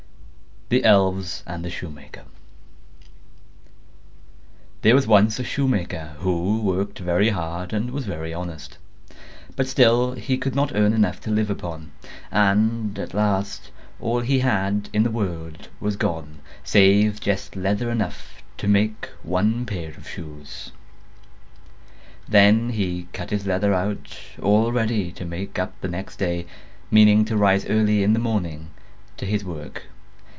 THE 0.71 0.85
ELVES 0.85 1.43
AND 1.45 1.65
THE 1.65 1.69
SHOEMAKER 1.69 2.23
There 4.83 4.95
was 4.95 5.05
once 5.05 5.37
a 5.37 5.43
shoemaker, 5.43 6.15
who 6.19 6.61
worked 6.61 6.99
very 6.99 7.27
hard 7.27 7.73
and 7.73 7.91
was 7.91 8.05
very 8.05 8.33
honest: 8.33 8.77
but 9.57 9.67
still 9.67 10.13
he 10.13 10.37
could 10.37 10.55
not 10.55 10.71
earn 10.73 10.93
enough 10.93 11.19
to 11.23 11.29
live 11.29 11.49
upon; 11.49 11.91
and 12.31 12.97
at 12.97 13.13
last 13.13 13.69
all 13.99 14.21
he 14.21 14.39
had 14.39 14.87
in 14.93 15.03
the 15.03 15.11
world 15.11 15.67
was 15.81 15.97
gone, 15.97 16.39
save 16.63 17.19
just 17.19 17.57
leather 17.57 17.91
enough 17.91 18.41
to 18.59 18.65
make 18.69 19.07
one 19.23 19.65
pair 19.65 19.89
of 19.95 20.07
shoes. 20.07 20.71
Then 22.29 22.69
he 22.69 23.09
cut 23.11 23.31
his 23.31 23.45
leather 23.45 23.73
out, 23.73 24.17
all 24.41 24.71
ready 24.71 25.11
to 25.11 25.25
make 25.25 25.59
up 25.59 25.73
the 25.81 25.89
next 25.89 26.15
day, 26.15 26.45
meaning 26.89 27.25
to 27.25 27.35
rise 27.35 27.65
early 27.65 28.03
in 28.03 28.13
the 28.13 28.19
morning 28.19 28.69
to 29.17 29.25
his 29.25 29.43
work. 29.43 29.83